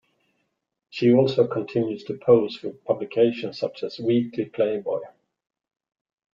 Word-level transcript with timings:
She 0.89 1.13
also 1.13 1.45
continues 1.47 2.03
to 2.05 2.15
pose 2.17 2.55
for 2.57 2.71
publications 2.71 3.59
such 3.59 3.83
as 3.83 3.99
"Weekly 3.99 4.45
Playboy". 4.45 5.01